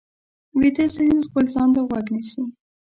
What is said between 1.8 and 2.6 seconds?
غوږ نیسي